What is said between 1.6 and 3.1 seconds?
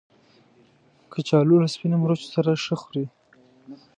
له سپینو مرچو سره ښه خوري